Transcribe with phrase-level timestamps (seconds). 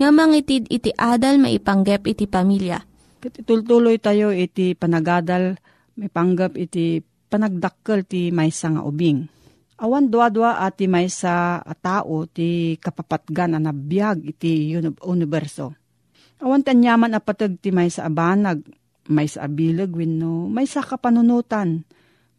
[0.00, 2.80] nga mangitid iti adal maipanggep iti pamilya.
[3.20, 5.60] Ket itultuloy tayo iti panagadal,
[6.00, 9.28] may panggap iti panagdakkel ti maysa nga ubing.
[9.76, 13.72] Awan dua-dua ati maysa a tao ti kapapatgan a
[14.24, 15.76] iti uni- universo.
[16.40, 18.64] Awan tanyaman a patag ti maysa a banag,
[19.12, 21.84] maysa a bilag wenno, maysa kapanunutan.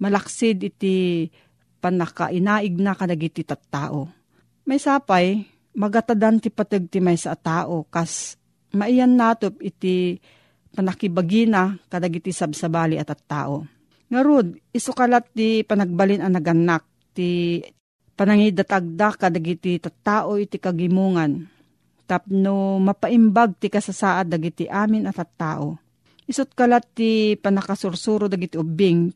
[0.01, 1.29] Malaksid iti
[1.77, 4.09] panakainaig na kadagiti tattao.
[4.65, 5.45] May sapay,
[5.75, 8.35] magatadan ti patag ti maysa a tao kas
[8.75, 10.19] maiyan natop iti
[10.71, 13.67] panakibagina kadagiti sabsabali at at tao.
[14.11, 16.83] Ngarud, isukalat ti panagbalin ang naganak
[17.15, 17.59] ti
[18.15, 21.47] panangidatagda kadagiti tattao iti kagimungan.
[22.07, 25.79] Tapno mapaimbag ti kasasaad dagiti amin at tattao.
[26.27, 29.11] Isut kalat ti panakasursuro dagiti ubing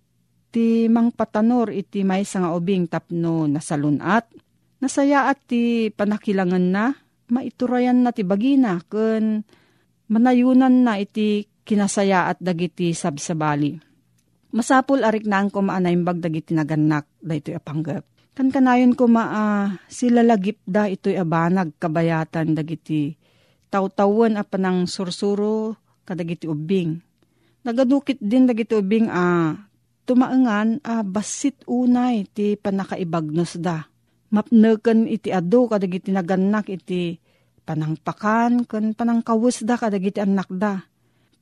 [0.52, 4.32] ti mangpatanor iti maysa nga ubing tapno nasalunat.
[4.84, 6.94] Nasayaat ti panakilangan na
[7.32, 9.42] maiturayan na ti bagina ken
[10.12, 13.82] manayunan na iti kinasaya at dagiti sabsabali.
[14.56, 18.08] Masapul arik naan ko maanaimbag dagiti naganak da ito'y apanggap.
[18.36, 23.16] Kan kanayon ko maa sila lagip da ito'y abanag kabayatan dagiti
[23.74, 25.76] tawtawan a panang sursuro
[26.08, 27.02] kadagiti ubing.
[27.66, 29.58] Nagadukit din dagiti ubing a
[30.06, 33.90] tumaengan a basit unay ti panakaibagnos da.
[34.34, 37.18] Mapneken iti adu kadagiti naganak iti
[37.66, 40.82] panangpakan ken panangkawus da kadagiti anak da.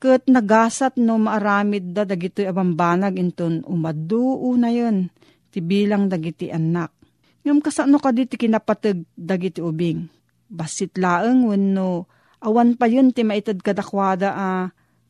[0.00, 5.08] Ket nagasat no maaramid da dagiti abambanag inton umadu unayon
[5.48, 6.92] ti bilang dagiti anak.
[7.44, 10.08] Ngam kasano kaditi kinapateg dagiti ubing.
[10.48, 12.08] Basit laeng wenno
[12.44, 14.48] awan pa yun ti maitad kadakwada a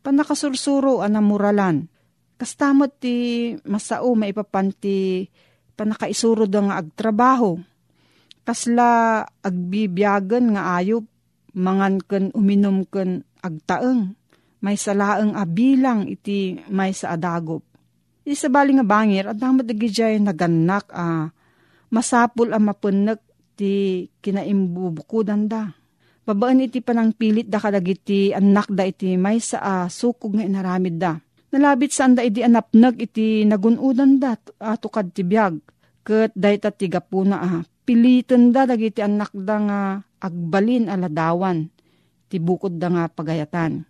[0.02, 1.90] panakasursuro a namuralan.
[2.38, 3.14] Kastamot ti
[3.66, 5.26] masao maipapanti
[5.74, 7.58] panakaisuro da nga agtrabaho.
[8.44, 11.08] Kasla agbibiyagan nga ayop
[11.56, 14.12] mangan ken uminom ken agtaeng
[14.60, 17.64] may salaeng abilang iti may sa adagop.
[18.24, 21.28] Isa bali nga bangir at namat dagijay naganak a
[21.92, 23.20] masapul a mapunek
[23.56, 25.68] ti kinaimbubukudan da.
[26.24, 30.96] Babaan iti panang pilit da kadagiti anak da iti may sa a sukog nga inaramid
[30.96, 31.20] da.
[31.52, 34.32] Nalabit saan da iti anapnag iti nagunudan da
[34.64, 35.20] atukad ti
[36.04, 36.28] biyag.
[36.28, 39.80] Kat dahit at tiga po na ah, pilitan da dagiti anak da nga
[40.20, 41.68] agbalin aladawan.
[42.28, 43.84] Ti bukod da nga pagayatan.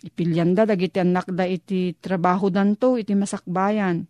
[0.00, 4.08] Ipilyan da dagiti anak da iti trabaho danto iti masakbayan.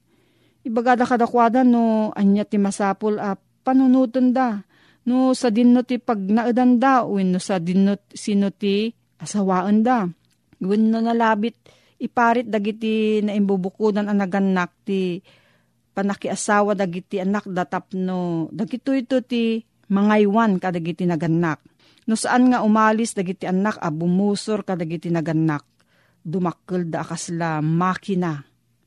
[0.62, 4.62] Ibagada kadakwada no anya ti masapul a panunutan da.
[5.08, 10.04] No sa dinno ti pag naadan da, no sa dinno sino ti asawaan da.
[10.60, 11.56] Gawin no nalabit,
[11.96, 15.24] iparit dagiti na imbubukudan ang naganak ti
[16.00, 18.48] panakiasawa dagiti anak datapno.
[18.48, 19.60] Dagito ito ti
[19.92, 21.60] mangaywan kadagiti naganak.
[22.08, 25.68] No saan nga umalis dagiti anak a bumusor kadagiti naganak.
[26.24, 28.40] Dumakkel da akasla makina.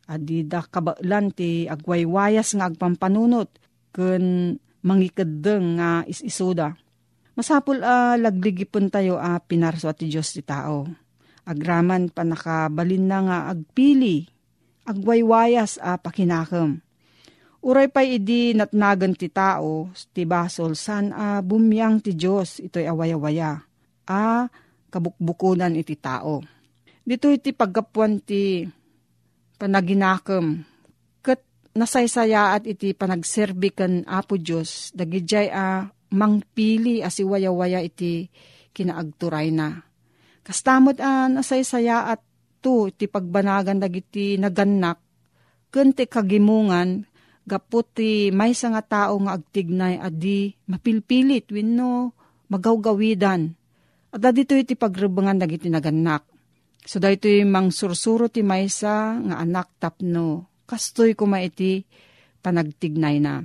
[0.10, 3.62] Adi da kabailan ti agwaywayas nga agpampanunot.
[3.94, 6.74] Kun mangikadeng nga isisoda.
[7.34, 10.86] Masapul a uh, lagligipon tayo a uh, pinarso at Diyos ti tao.
[11.50, 14.30] Agraman pa nakabalin na nga agpili,
[14.86, 16.83] agwaywayas a uh, pakinakam.
[17.64, 22.84] Uray pa idi natnagan ti tao, ti basol, san a uh, bumyang ti Diyos, ito'y
[22.84, 23.56] awaya-waya.
[24.04, 24.52] A
[24.92, 26.44] kabukbukunan iti tao.
[27.08, 28.68] Dito iti paggapuan ti
[29.56, 30.74] panaginakam,
[31.74, 38.30] nasaysaya at iti panagserbi kan Apo Diyos, dagijay a mangpili asiwaya-waya iti
[38.74, 39.82] kinaagturay na.
[40.46, 42.22] Kastamot a nasaysaya at
[42.62, 45.02] to iti pagbanagan dagiti naganak,
[45.74, 47.04] kunti kagimungan,
[47.44, 52.16] gapot ti may nga tao nga agtignay adi mapilpilit wenno
[52.48, 53.52] magawgawidan.
[54.14, 56.24] At dito iti pagrebangan dagiti naganak.
[56.84, 61.84] So dahito yung mang sursuro ti maysa nga anak tapno kastoy kuma iti
[62.44, 63.42] panagtignay na.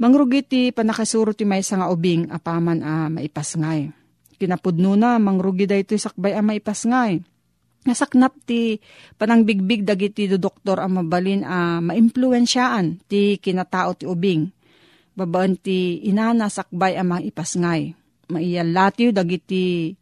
[0.00, 3.92] Mangrugi ti panakasuro ti may nga ubing apaman a maipasngay.
[4.40, 7.22] Kinapudno na mangrugi da ito sakbay a maipasngay.
[7.82, 8.78] Nasaknap ti
[9.18, 14.46] panangbigbig dagiti do doktor a mabalin a maimpluensyaan ti kinatao ti ubing.
[15.18, 17.90] Babaan ti inana sakbay a maipasngay.
[18.30, 19.92] Maiyalatiw dagiti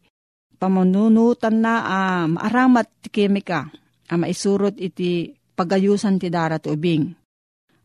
[0.61, 1.99] pamununutan na a
[2.29, 3.73] maaramat ti kemika
[4.07, 7.17] a maisurot iti pagayusan ti darat ubing.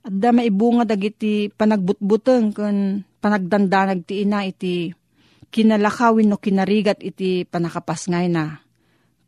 [0.05, 4.93] At da maibunga dagiti panagbutbuteng kun panagdandanag ti ina iti
[5.49, 8.66] kinalakawin no kinarigat iti panakapasngay na.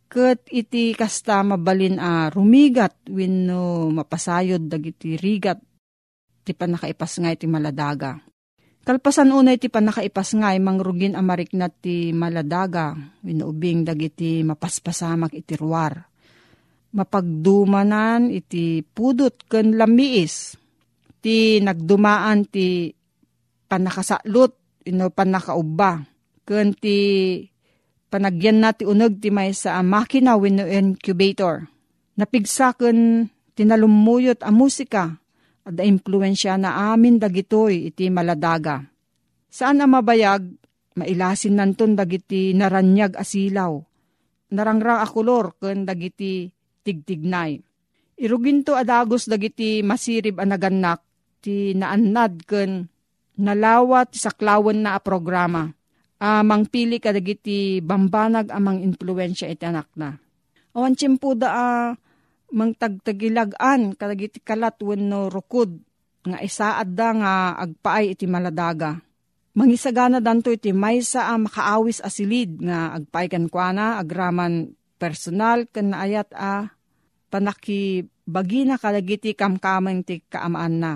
[0.09, 5.61] Kat iti kasta mabalin a rumigat no mapasayod dagiti rigat
[6.49, 8.17] ti panakaipasngay ti maladaga.
[8.89, 16.09] Kalpasan unay ti panakaipasngay mangrugin amariknat ti maladaga wenno ubing dagiti mapaspasamak iti ruwar
[16.89, 20.57] mapagdumanan iti pudot ken lamiis
[21.21, 22.89] ti nagdumaan ti
[23.69, 24.57] panakasalot
[24.89, 26.01] ino panakaubba
[26.49, 26.97] ken ti
[28.09, 31.69] panagyan na ti uneg ti may sa makina wenno incubator
[32.17, 35.17] napigsa ken tinalumuyot a musika
[35.65, 38.85] at da impluensya na amin dagitoy iti maladaga
[39.53, 40.45] saan a mabayag
[40.99, 43.79] mailasin nanton dagiti naranyag asilaw
[44.53, 46.49] narangrang a kolor ken dagiti
[46.85, 47.61] tigtignay.
[48.19, 51.05] Irugin to adagos dagiti masirib anagannak
[51.45, 52.89] ti naannad ken
[53.39, 55.71] nalawa ti saklawan na a programa.
[56.19, 60.19] Uh, pili ka dagiti bambanag amang influensya iti anak na.
[60.75, 61.89] Awan tiyempo da uh,
[62.51, 65.79] mang tagtagilagan kadagiti kalat wenno rukod
[66.27, 67.33] nga isaad da nga
[67.63, 68.99] agpaay iti maladaga.
[69.55, 73.47] Mangisagana danto iti maysa a makaawis asilid nga agpaay kan
[73.79, 76.67] agraman personal ken naayat a
[77.31, 80.93] panaki bagina kalagiti kamkameng ti kaamaan na.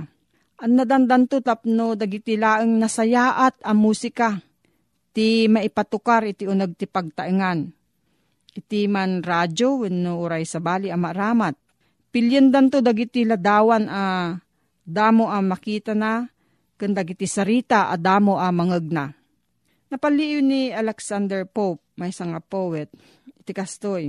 [0.63, 4.43] An nadandan to tapno dagiti laeng nasayaat ang musika
[5.13, 7.69] ti maipatukar iti unag ti pagtaengan.
[8.53, 11.57] Iti man radyo wenno uray sa bali ang maramat.
[12.13, 14.37] Pilyendan to dagiti ladawan a
[14.85, 16.29] damo ang makita na
[16.77, 19.09] ken dagiti sarita a damo a mangegna.
[19.89, 22.89] Napaliw ni Alexander Pope, may nga poet,
[23.29, 24.09] iti kastoy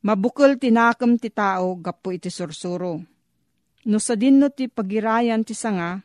[0.00, 3.04] Mabukol tinakam ti tao gapo iti sursuro.
[3.84, 6.00] No sa dinno ti pagirayan ti sanga,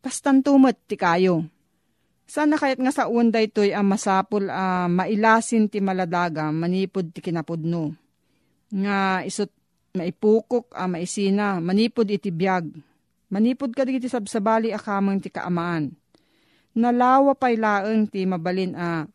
[0.00, 1.44] kastantumat ti kayo.
[2.26, 7.20] Sana kayat nga sa unda ito'y ang masapul a uh, mailasin ti maladaga manipod ti
[7.20, 7.92] kinapudno.
[8.72, 9.50] Nga isot
[9.92, 12.72] maipukok a uh, maisina manipod iti biyag.
[13.32, 15.92] Manipod ka ti sabsabali akamang ti kaamaan.
[16.72, 19.08] Nalawa pay laeng ti mabalin a uh,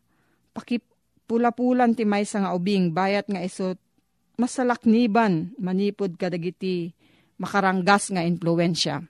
[0.53, 3.77] pakipula-pulan ti may nga ubing bayat nga isot
[4.37, 6.93] masalakniban manipod kadagiti
[7.41, 9.01] makaranggas nga impluensya.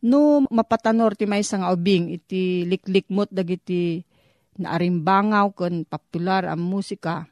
[0.00, 4.00] No mapatanor ti may nga ubing iti liklikmot dagiti
[4.56, 7.28] naarimbangaw ken popular ang musika.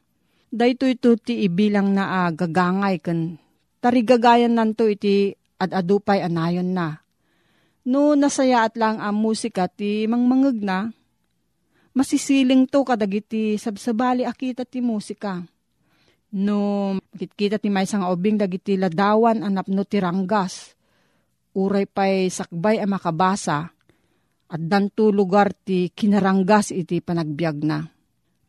[0.49, 3.37] Dayto ito ti ibilang na ah, gagangay ken
[3.79, 7.01] tarigagayan nanto iti ad-adupay anayon na.
[7.89, 10.93] No nasayaat lang ang musika ti mangmangeg na,
[11.97, 15.41] masisiling to kadagiti sabsabali akita ti musika
[16.29, 20.77] No, kita ti may sang ubing dagiti ladawan anap no tiranggas.
[21.57, 23.69] Uray pa'y sakbay a makabasa,
[24.49, 27.85] at danto lugar ti kinaranggas iti panagbiag na.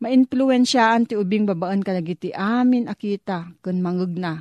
[0.01, 4.41] Mainfluensyaan ti ubing babaan ka iti amin akita kun mangeg na.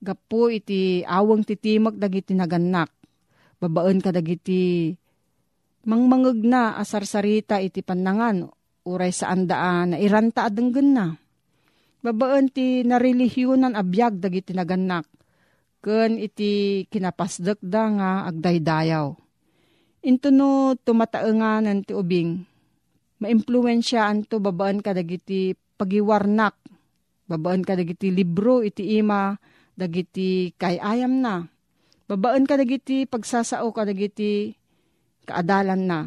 [0.00, 2.88] Gapo iti awang titimag dagiti naganak.
[3.60, 4.96] Babaan ka dagiti
[5.84, 8.48] mangmangeg na asarsarita iti panangan
[8.88, 11.06] uray saan daan na iranta adenggen na.
[12.02, 15.06] Babaan ti narelihiyonan abiyag dagiti naganak.
[15.82, 19.18] Ken iti kinapasdek da nga agdaydayaw.
[20.06, 22.46] Into no tumataenganan ti ubing
[23.18, 26.54] maimpluwensyaan to babaan ka dagiti pagiwarnak,
[27.26, 29.34] babaan ka dagiti libro iti ima,
[29.74, 31.50] dagiti kayayam na.
[32.06, 34.54] Babaan ka dagiti pagsasao ka dagiti
[35.26, 36.00] kaadalan na.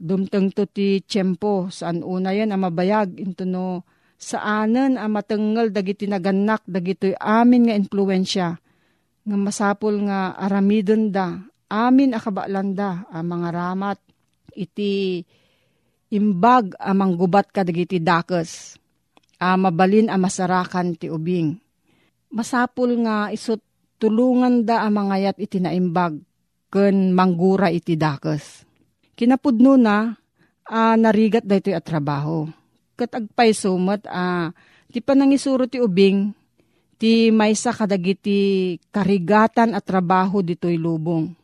[0.00, 3.84] Dumteng to ti tiyempo saan una yan ang mabayag into no
[4.16, 8.48] saanen ang matengel dagiti naganak dagiti amin nga influensya
[9.22, 11.38] nga masapul nga aramidon da
[11.72, 13.98] amin akabalan da ang mga ramat
[14.52, 15.24] iti
[16.12, 18.76] imbag amang gubat kadagiti dakes.
[19.42, 21.58] A mabalin a masarakan ti ubing.
[22.30, 23.58] Masapul nga isot
[23.98, 26.20] tulungan da ang mangayat iti naimbag
[26.70, 28.62] ken manggura iti dakes.
[29.18, 30.14] Kinapudno na
[30.68, 32.46] a narigat da ito trabaho.
[32.94, 34.52] Kat agpay sumat a
[34.92, 36.30] ti panangisuro ti ubing
[37.02, 41.42] ti maysa kadagiti karigatan at trabaho dito'y lubong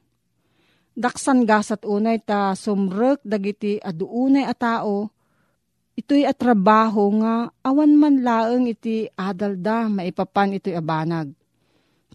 [0.98, 5.06] daksan gasat unay ta sumrek dagiti aduunay a tao,
[5.94, 11.30] ito'y at trabaho nga awan man laeng iti adalda maipapan ito'y abanag.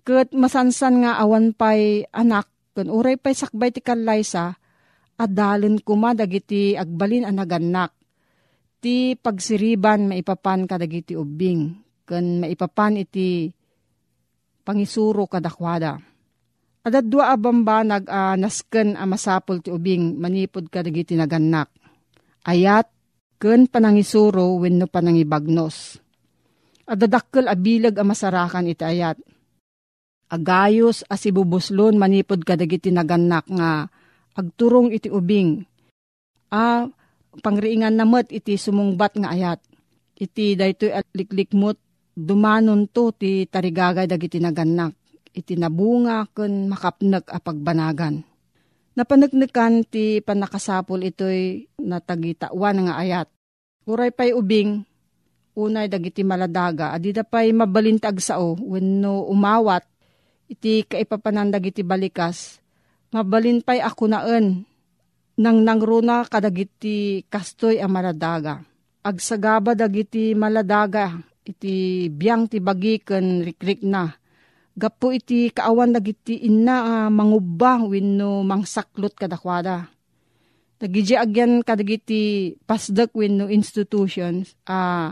[0.03, 4.59] Kat masansan nga awan pay anak, kun uray pay sakbay ti kalaysa,
[5.15, 7.95] adalin kuma dagiti agbalin anaganak.
[8.83, 11.71] Ti pagsiriban maipapan kadagiti ubing,
[12.03, 13.51] kun maipapan iti
[14.63, 15.99] pangisuro kadakwada
[16.83, 21.71] Adat dua abamba nag uh, nasken a masapol ti ubing manipod ka dagiti naganak.
[22.43, 22.91] Ayat
[23.39, 25.95] ken panangisuro wenno panangibagnos.
[26.83, 29.15] Adadakkel abilag a masarakan iti ayat.
[30.27, 33.87] Agayos as ibubuslon manipod ka dagiti naganak nga
[34.35, 35.63] agturong iti ubing.
[36.51, 36.83] A
[37.39, 39.63] pangriingan namet iti sumungbat nga ayat.
[40.19, 41.79] Iti daytoy liklikmot
[42.13, 44.93] dumanon to ti tarigagay dagiti naganak
[45.33, 48.21] iti nabunga ken makapnek a pagbanagan.
[48.93, 53.27] Napanagnekan ti panakasapol ito'y natagitawan nga ayat.
[53.89, 54.85] Uray pa'y ubing,
[55.57, 59.81] unay dagiti maladaga, adida pa'y mabalintag sao, wenno umawat,
[60.45, 62.61] iti kaipapanan dagiti balikas,
[63.09, 64.61] mabalin pa'y ako naan,
[65.41, 68.61] nang nangruna kadagiti kastoy a maladaga.
[69.01, 74.11] Agsagaba dagiti maladaga, iti biyang ti bagi ken rikrik na,
[74.73, 79.85] Gapo iti kaawan dagiti inna uh, mangubang wenno mangsaklot kadakwada.
[80.81, 85.07] Dagiti agyan kadagiti pasdak wenno institutions a uh,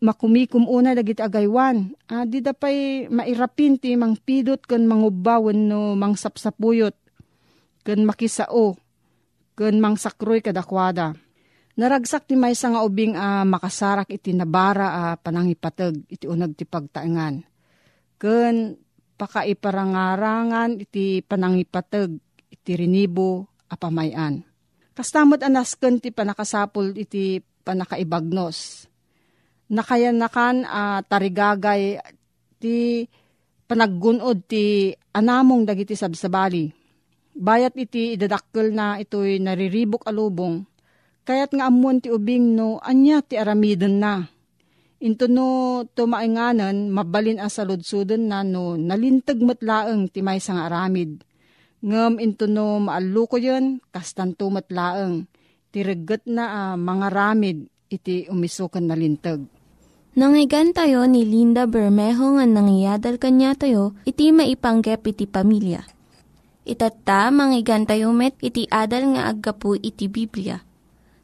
[0.00, 1.92] makumikum una dagiti agaywan.
[2.08, 6.96] Uh, di dapay mairapin ti mangpidot ken mangubba wenno mangsapsapuyot
[7.84, 8.80] ken makisao
[9.60, 11.12] ken mangsakroy kadakwada.
[11.72, 16.52] Naragsak ti may nga ubing a uh, makasarak iti nabara a uh, panangipateg iti unag
[16.52, 17.40] ti pagtaengan.
[18.20, 18.76] Ken
[19.16, 22.12] pakaiparangarangan iti panangipateg
[22.52, 24.44] iti rinibo apamayan.
[24.92, 28.84] Kastamot anasken ti panakasapul iti panakaibagnos.
[29.72, 31.96] Nakayanakan uh, tarigagay
[32.60, 33.08] ti
[33.64, 36.68] panaggunod ti anamong dagiti sabsabali.
[37.32, 40.60] Bayat iti idadakkel na ito'y nariribok alubong,
[41.22, 44.32] kayat nga amuan ti ubing no anya ti aramidon na
[45.02, 51.26] Into no tumainganan, mabalin as saludsudon na no nalintag matlaeng ti may sang aramid.
[51.82, 55.26] Ngam into no maaluko yun, kastanto matlaeng.
[55.74, 59.42] Tiragat na uh, mga ramid iti umisukan na lintag.
[60.14, 65.82] Nangyigan tayo ni Linda Bermejo nga nangyadal kanya tayo, iti maipanggep iti pamilya.
[66.62, 70.62] Itatta, manggigan tayo met, iti adal nga aggapu iti Biblia.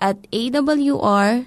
[0.00, 1.44] at awr.org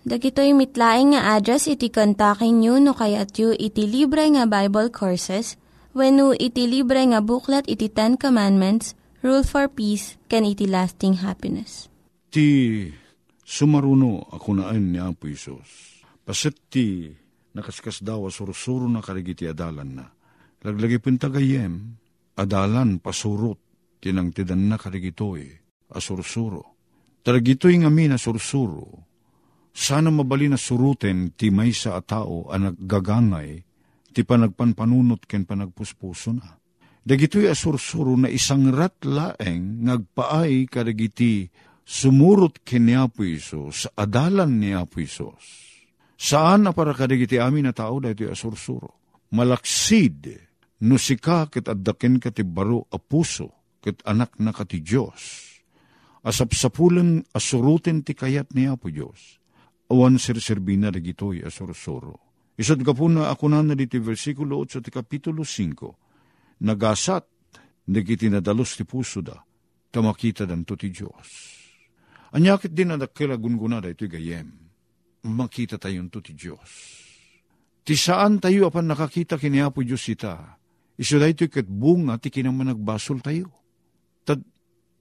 [0.00, 5.60] Dagitoy mitlaing nga address iti kontakin nyo no kayat yu iti libre nga Bible Courses
[5.92, 11.20] when no iti libre nga buklat iti Ten Commandments, rule for peace, can iti lasting
[11.20, 11.92] happiness.
[12.32, 12.88] Ti
[13.44, 16.00] sumaruno ako naan ni Apo Isos.
[16.24, 17.12] Pasit ti
[17.52, 20.08] nakaskas daw surusuro na karigiti adalan na.
[20.64, 21.76] Laglagi pintagayem,
[22.40, 23.60] adalan pasurot,
[24.00, 25.59] tinang tidan na karigitoy,
[25.92, 26.78] asursuro.
[27.20, 29.10] Taragitoy nga mi na sursuro,
[29.70, 33.60] sana mabali na suruten ti may sa atao ang naggagangay,
[34.10, 36.58] ti panagpanpanunot ken panagpuspuso na.
[37.00, 41.48] Dagitoy asursuro na isang ratlaeng ngagpaay kadagiti
[41.80, 45.70] sumurot ken ni Apo Isos, adalan ni Apo Isos.
[46.20, 49.00] Saan na para kadagiti amin na tao dahito asursuro?
[49.32, 50.28] Malaksid,
[50.84, 55.49] no sika ket addaken ka ti baro a puso, ket anak na ka ti Diyos.
[56.20, 59.40] Asapsapulan asurutin ti kayat ni Apo Diyos.
[59.88, 62.20] Awan sirsirbina dagitoy asursuro.
[62.60, 66.60] Isod ka po na ako na diti versikulo 8 ti kapitulo 5.
[66.60, 67.24] Nagasat,
[67.88, 69.40] nagiti nadalos ti puso da,
[69.88, 71.56] tamakita danto ti Diyos.
[72.36, 74.52] Anyakit din na dakila gunguna da ito gayem.
[75.24, 76.70] Makita tayo to ti Diyos.
[77.80, 80.60] Ti saan tayo apan nakakita kini Apo Diyos ita,
[81.00, 83.59] iso da ito kat bunga ti kinaman nagbasol tayo.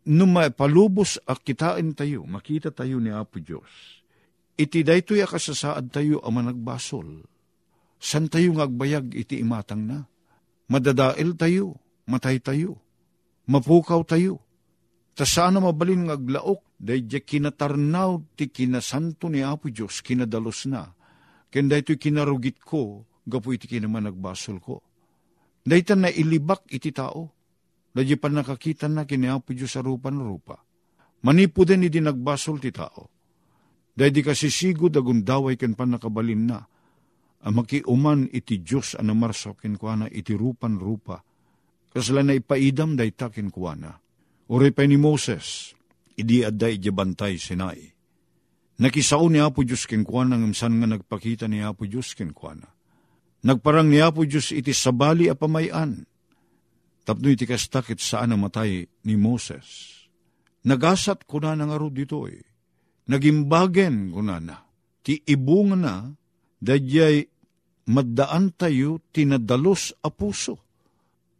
[0.09, 4.01] Nung palubos ak kitain tayo, makita tayo ni Apo Diyos.
[4.57, 7.21] Iti daytoy akasasaad tayo ama nagbasol.
[8.01, 10.01] San tayo ngagbayag iti imatang na?
[10.65, 11.77] Madadael tayo,
[12.09, 12.81] matay tayo,
[13.45, 14.41] mapukaw tayo.
[15.13, 20.89] Ta sana mabalin ngaglaok, day kinatarnaw ti kinasanto ni Apo Diyos, kinadalos na.
[21.53, 24.81] Ken daytoy kinarugit ko, gapu iti kinaman nagbasol ko.
[25.61, 27.29] Daytan na ilibak iti tao.
[27.89, 30.61] Dadya pa nakakita na kini Apo Diyos sa rupan-rupa.
[31.25, 33.09] Manipo din iti nagbasol ti tao.
[33.91, 36.59] Dahil di kasisigod agundaway ken pan nakabalin na,
[37.43, 41.19] ang makiuman iti Diyos ang namarso kinkwana iti rupan rupa.
[41.91, 43.95] Kasla na ipaidam day takin kuwana.
[44.49, 45.75] Uri pa ni Moses,
[46.15, 47.83] idi adda iti bantay sinai.
[48.79, 52.71] Nakisao ni Apo Diyos kinkwana ng san nga nagpakita ni Apo Diyos kinkwana.
[53.43, 56.07] Nagparang ni Apo Diyos iti sabali a pamayan.
[57.07, 59.99] Tapno iti kastakit saan ang matay ni Moses.
[60.67, 62.35] Nagasat ko na nga ditoy.
[63.09, 64.57] Nagimbagen ko na na.
[65.01, 65.95] Ti ibunga na
[66.59, 67.25] dadyay
[67.89, 70.61] maddaan tayo tinadalos a puso.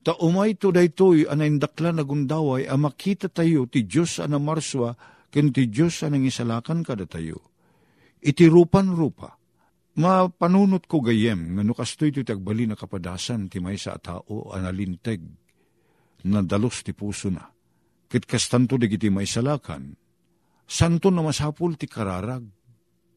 [0.02, 4.96] Ta umay to daytoy anayndakla na gundaway a makita tayo ti Diyos ana marswa
[5.30, 7.52] ken ti Diyos anang isalakan kada tayo.
[8.24, 9.38] Iti rupan-rupa.
[10.00, 15.20] Mapanunot ko gayem nga no kastoy ti tagbali na kapadasan ti may sa tao analinteg
[16.28, 17.48] na dalos ti puso na.
[18.10, 19.94] Kit kastanto digiti may salakan,
[20.66, 22.44] santo na masapul ti kararag,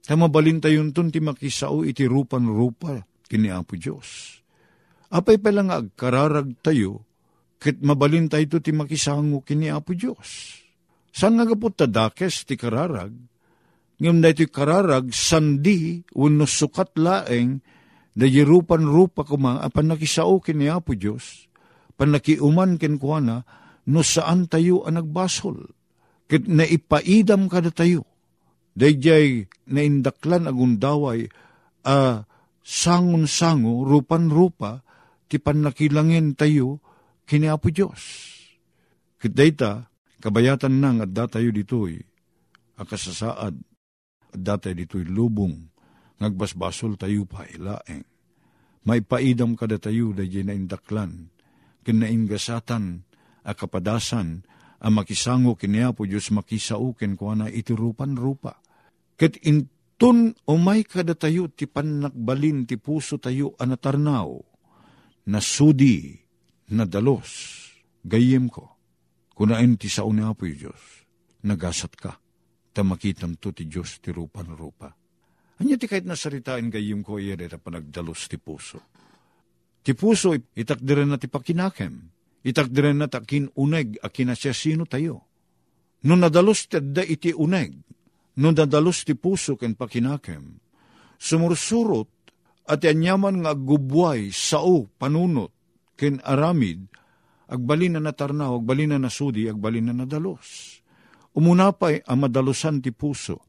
[0.02, 4.42] Tamabalin tayon ton ti makisao iti rupan rupa kini Apo Diyos.
[5.14, 7.06] Apay pala nga agkararag tayo,
[7.62, 10.58] kit mabalin tayo ti makisango kini Apo Diyos.
[11.14, 13.14] San nga kapot ti kararag,
[14.02, 17.62] ngam na iti kararag sandi uno sukat laeng
[18.10, 21.46] da rupan rupa kuma apan nakisao kini Apo Diyos,
[21.94, 23.44] panakiuman ken kuana
[23.88, 25.70] no saan tayo ang nagbasol.
[26.30, 28.08] Kit naipaidam kada tayo
[28.72, 31.28] Dayjay naindaklan agundaway
[31.84, 32.24] a
[32.64, 34.80] sangon-sango, rupan-rupa,
[35.28, 36.80] ti panakilangin tayo
[37.28, 38.32] kini Apo Diyos.
[39.20, 39.92] Kitdayta,
[40.24, 42.00] kabayatan nang at datayo ditoy,
[42.80, 43.54] akasasaad,
[44.32, 45.68] at datay ditoy lubong,
[46.16, 48.08] ngagbasbasol tayo pa ilaeng.
[48.82, 51.28] May paidam kada tayo dayjay naindaklan,
[51.82, 53.02] kinaingasatan,
[53.42, 54.46] akapadasan,
[54.82, 58.58] ang makisango kiniya po Diyos makisauken ko na itirupan rupa.
[59.14, 64.30] Ket intun umay kada tayo ti panakbalin ti puso tayo anatarnaw,
[65.30, 66.18] na sudi,
[66.74, 67.30] na dalos,
[68.02, 68.74] gayem ko,
[69.38, 71.06] kunain ti sao ni Apo Diyos,
[71.46, 72.18] nagasat ka,
[72.74, 74.90] tamakitam to ti Diyos ti rupan rupa.
[75.62, 78.82] Anya ti kahit nasaritain gayem ko iya panagdalos ti puso.
[79.82, 82.06] Ti puso itakdiren na ti pakinakem,
[82.46, 84.54] itakdiren na takin uneg a kinasya
[84.86, 85.26] tayo.
[86.06, 87.74] No nadalos tedda iti uneg,
[88.38, 90.58] no nadalos ti puso ken pakinakem,
[91.18, 92.10] sumursurot
[92.66, 95.50] at anyaman nga gubway, sao, panunot,
[95.98, 96.86] ken aramid,
[97.50, 100.78] agbalin na natarnaw, agbalin na nasudi, agbalin na nadalos.
[101.34, 103.40] Umunapay ang madalusan ti puso.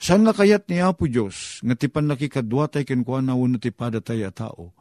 [0.00, 4.24] San nga kayat ni Apo Diyos, nga ti pan nakikadwatay ken kuha na ti padatay
[4.26, 4.72] a tao,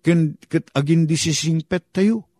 [0.00, 1.16] ken ket agin di
[1.92, 2.30] tayo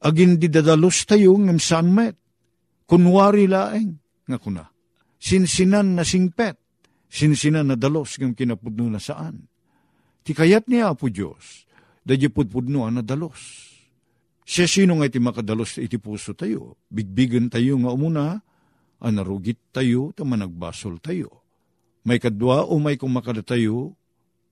[0.00, 2.16] agin di tayo ngem saan met.
[2.90, 4.66] Kunwari laeng, nga kuna.
[5.20, 6.58] Sinsinan na singpet,
[7.06, 9.46] sinsinan na dalos ngem kinapudno na saan.
[10.26, 11.70] Ti kayat niya Apo Diyos,
[12.02, 13.70] dadya pudpudno na dalos.
[14.42, 16.82] Siya sino nga iti makadalos iti puso tayo.
[16.90, 18.42] Bigbigan tayo nga umuna,
[18.98, 21.46] anarugit tayo, tama nagbasol tayo.
[22.02, 23.94] May kadwa o may kumakada tayo,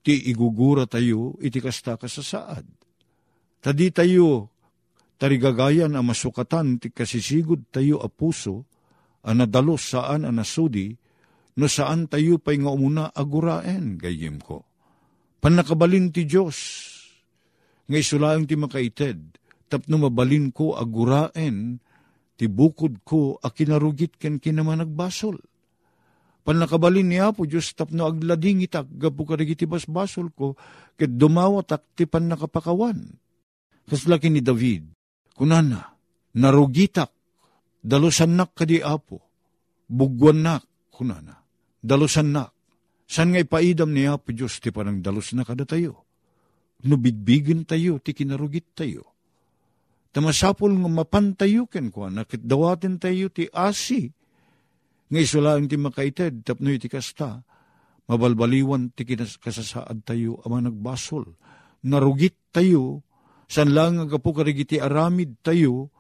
[0.09, 2.65] ti igugura tayo, iti kasta kasasaad.
[3.61, 4.49] Tadi tayo,
[5.21, 8.65] tarigagayan ang masukatan, ti kasisigod tayo a puso,
[9.21, 10.97] anadalos saan anasudi,
[11.61, 14.65] no saan tayo pa'y nga umuna aguraen, gayim ko.
[15.45, 16.57] Panakabalin ti Diyos,
[17.85, 19.37] nga isulaang ti makaited,
[19.69, 21.85] tapno mabalin ko aguraen,
[22.41, 25.37] ti bukod ko a kinarugit ken kinamanagbasol.
[26.47, 30.57] Panakabalin niya po Diyos tapno aglading itak gapu karigiti basbasol ko
[30.97, 32.99] ket dumawatak ti panakapakawan.
[33.89, 34.93] Kaslaki ni David,
[35.33, 35.97] kunana,
[36.37, 37.09] narugitak,
[37.81, 39.21] dalusan nak kadi apo,
[39.89, 41.41] bugwan nak, kunana,
[41.81, 42.53] dalusan nak.
[43.09, 46.05] San nga ipaidam niya po Diyos ti panang dalus na kada tayo?
[46.85, 49.19] Nubigbigin tayo, ti kinarugit tayo
[50.19, 54.11] tamasapol nga mapantayo ken ko nakit dawaten tayo ti asi
[55.09, 57.41] nga isulaang ti makaited tapno iti kasta.
[58.09, 61.29] Mabalbaliwan ti kasasaad tayo ama nagbasol.
[61.85, 63.05] Narugit tayo
[63.49, 65.93] san lang nga gapu karigiti aramid tayo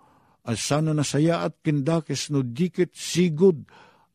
[0.49, 3.68] as sana nasaya at kindakes no dikit sigod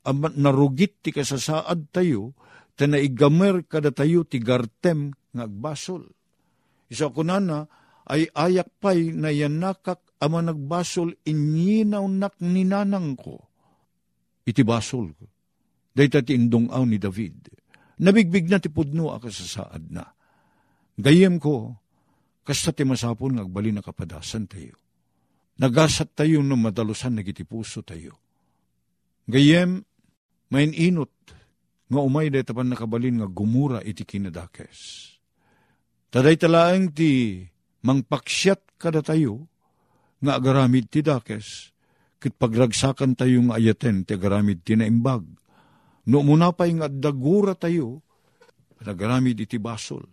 [0.06, 2.34] ama narugit ti kasasaad tayo
[2.74, 6.10] ta naigamer kada tayo ti gartem nga agbasol
[6.90, 7.70] isa kunana
[8.10, 13.53] ay ayak pay na yanakak ama nagbasol inyinaw nak ninanang ko.
[14.44, 15.26] Iti basol ko.
[15.94, 17.54] Dahita ti indong aw ni David.
[18.02, 20.04] Nabigbig na ti pudno akasasaad na.
[20.98, 21.78] Gayem ko,
[22.44, 24.76] kasta ti masapon ngagbali na kapadasan tayo.
[25.62, 28.18] Nagasat tayo no madalusan nagiti puso tayo.
[29.30, 29.86] Gayem,
[30.50, 31.14] main inot,
[31.88, 35.14] nga umay day tapan nakabalin nga gumura iti kinadakes.
[36.10, 37.42] Taday talaang ti
[37.86, 39.46] mangpaksyat kada tayo,
[40.24, 41.73] nga agaramid ti dakes,
[42.24, 45.28] kit pagragsakan tayo nga ayaten ti agaramid ti naimbag.
[46.08, 48.00] No muna pa nga dagura tayo,
[48.80, 50.08] nagaramid iti basol.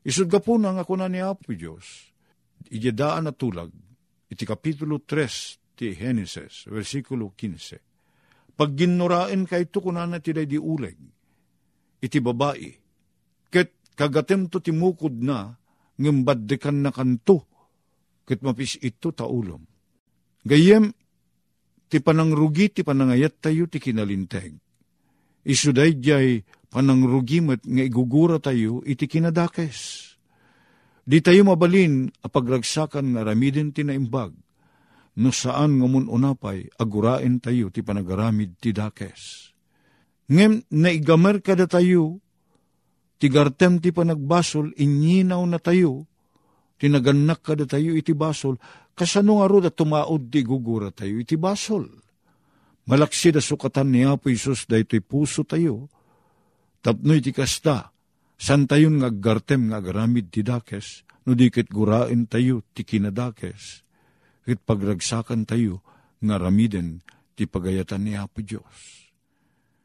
[0.00, 2.08] Isud ka po na nga kuna ni Apo Diyos,
[2.72, 3.68] ijadaan na tulag,
[4.32, 8.56] iti kapitulo 3 ti Genesis, versikulo 15.
[8.56, 10.96] Pag ginurain ka ito kuna na ti di uleg,
[12.00, 12.72] iti babae,
[13.52, 15.52] ket kagatem to timukod na,
[16.00, 17.44] ngembaddekan na kanto,
[18.24, 19.60] ket mapis ito taulom.
[20.44, 20.88] Gayem,
[21.90, 24.54] ti panangrugi ti panangayat tayo ti kinalinteg.
[25.42, 30.06] Isuday jay panangrugi met nga igugura tayo iti kinadakes.
[31.02, 34.30] Di tayo mabalin apagragsakan nga ramidin ti naimbag,
[35.18, 39.50] no saan nga unapay agurain tayo ti panagaramid ti dakes.
[40.30, 42.22] Ngem naigamer kada tayo
[43.20, 46.08] tigartem ti panagbasol, inyinaw na tayo,
[46.80, 48.56] tinaganak kada tayo iti basol,
[48.94, 51.88] kasano nga ro da tumaod ti gugura tayo iti basol.
[52.88, 55.86] Malaksi da sukatan ni Apo Isus da ito'y puso tayo,
[56.82, 57.92] tapno iti kasta,
[58.40, 63.84] san tayon nga gartem nga garamid ti dakes, no dikit gurain tayo ti kinadakes,
[64.42, 65.84] kit pagragsakan tayo
[66.24, 67.04] nga ramiden
[67.36, 69.06] ti pagayatan ni Apo Diyos.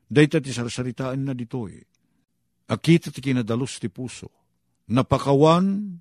[0.10, 1.78] Dayta ti sarsaritaan na ditoy,
[2.72, 4.32] akita ti kinadalos ti puso.
[4.86, 5.98] Napakawan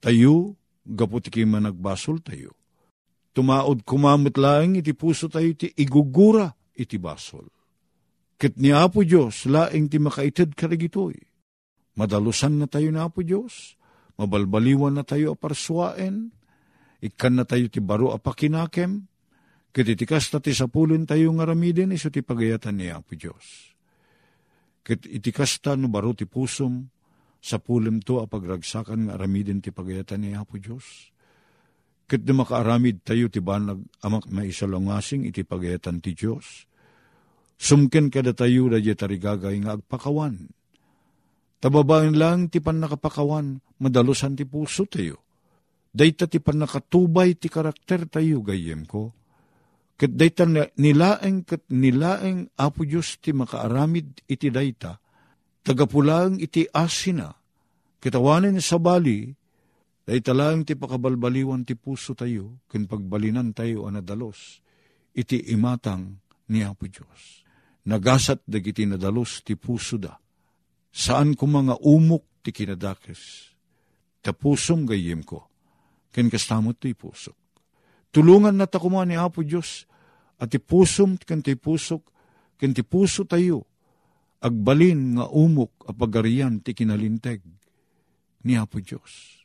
[0.00, 2.52] tayo, gapu ti managbasol tayo.
[3.34, 7.50] Tumaod kumamot laeng iti puso tayo ti igugura iti basol.
[8.38, 11.18] Kit ni Apo Diyos, laeng ti makaited karigitoy.
[11.98, 13.74] Madalusan na tayo na Apo Diyos,
[14.18, 16.30] mabalbaliwan na tayo aparswaen,
[17.02, 19.06] ikan na tayo ti baro apakinakem,
[19.74, 23.74] kit itikas na ti sapulin tayo nga ramiden, iso ti pagayatan ni Apo Diyos
[24.84, 26.84] Ket iti kasta no baro ti pusom,
[27.44, 31.12] sa pulim to a pagragsakan nga aramidin ti pagayatan ni Apo Diyos.
[32.08, 36.64] Ket na makaaramid tayo ti banag amak maisalongasing iti pagayatan ti Diyos.
[37.60, 40.48] Sumken kada tayo da tarigagay nga agpakawan.
[41.60, 45.20] Tababain lang ti pan nakapakawan, madalusan ti puso tayo.
[45.92, 49.12] Dayta ti pan nakatubay ti karakter tayo gayem ko
[49.94, 50.42] Kat dayta
[50.74, 54.98] nilaeng kat nilaeng apo Diyos ti makaaramid iti dayta,
[55.64, 57.32] tagapulang iti asina,
[57.98, 59.32] kitawanin sa bali,
[60.04, 64.60] dayta lang ti pakabalbaliwan ti puso tayo, kin pagbalinan tayo anadalos,
[65.16, 66.20] iti imatang
[66.52, 67.42] ni apo Diyos.
[67.88, 70.20] Nagasat dagiti nadalos ti puso da,
[70.92, 73.52] saan ko mga umok ti kinadakes,
[74.20, 75.48] ta pusom gayem ko,
[76.12, 77.34] ken kastamot ti pusok.
[78.14, 79.90] Tulungan na takuma ni Apo Diyos,
[80.38, 82.06] at ipusom kan ti pusok,
[82.54, 83.66] kan ti puso tayo,
[84.44, 87.40] agbalin nga umok a pagarian ti kinalinteg
[88.44, 89.40] ni Apo Diyos.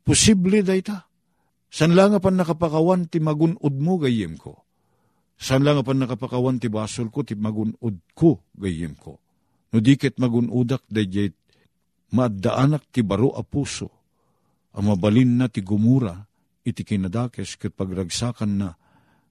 [0.00, 1.04] Posible da ita.
[1.68, 4.64] San lang nga pan nakapakawan ti magunod mo gayem ko.
[5.36, 9.20] San lang nga pan nakapakawan ti basol ko ti magunod ko gayem ko.
[9.68, 11.28] No dikit magunudak dayjay
[12.16, 13.92] maddaanak ti baro a puso.
[14.72, 16.16] Ang mabalin na ti gumura
[16.64, 18.72] iti kinadakes ket pagragsakan na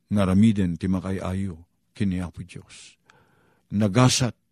[0.08, 1.58] nga ramiden ti makayayo
[1.97, 3.01] kini Apo Diyos.
[3.73, 4.46] Nagasat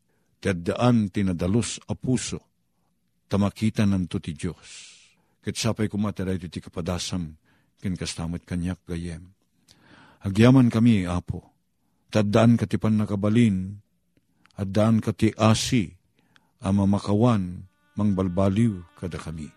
[0.45, 2.37] ti addaan ti nadalos a puso
[3.25, 4.93] tamakita nanto ti Diyos.
[5.41, 7.33] Ket sapay kumataray ti kapadasam
[7.81, 9.33] ken kastamat kanyak gayem.
[10.21, 11.41] Agyaman kami, Apo,
[12.13, 13.77] taddaan ka ti nakabalin,
[14.57, 15.89] addaan ka ti asi,
[16.61, 17.65] ama makawan,
[17.97, 19.49] mangbalbaliw kada kami.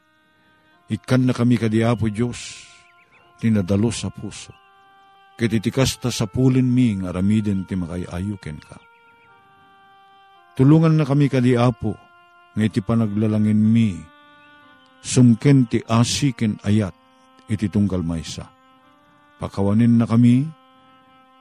[0.89, 2.65] Ikan na kami kadi Apo Diyos,
[3.41, 4.57] tinadalo sa puso.
[5.37, 8.88] Ket itikasta sa pulin mi nga aramiden ti makayayuken ka.
[10.59, 11.95] Tulungan na kami kadi Apo,
[12.59, 13.95] nga iti panaglalangin mi,
[14.99, 16.91] sumken ti asi ken ayat,
[17.47, 18.43] iti tunggal maysa.
[19.39, 20.43] Pakawanin na kami,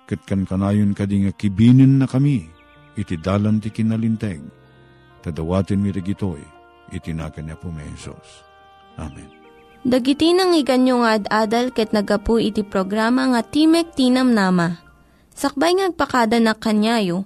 [0.05, 2.45] ket kan kanayon kadi nga kibinin na kami,
[2.93, 4.37] iti dalan ti kinalinteg,
[5.25, 6.45] tadawatin mi regitoy,
[6.93, 8.45] iti niya po may Jesus.
[9.01, 9.33] Amen.
[9.81, 14.77] Dagiti nang iganyo nga ad-adal ket nagapu iti programa nga Timek Tinam Nama.
[15.33, 17.25] Sakbay ngagpakada na kanyayo,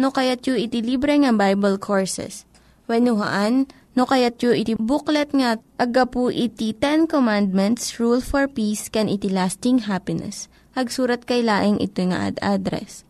[0.00, 2.48] no kayat yu iti libre nga Bible Courses.
[2.88, 9.12] When no kayat yu iti booklet nga agapu iti Ten Commandments, Rule for Peace, can
[9.12, 10.48] iti lasting happiness.
[10.72, 13.04] Hagsurat kay laing ito nga ad address.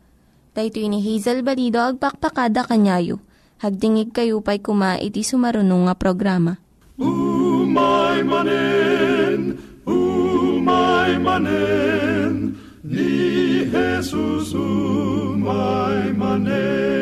[0.59, 3.23] Daytoy ni Hazel Balido agpakpakada kanyayo.
[3.63, 6.59] Hagdingig kayo pa'y kuma iti sumarunong nga programa.
[6.97, 14.57] Umay manen, umay manen, ni Jesus
[15.41, 17.00] my money.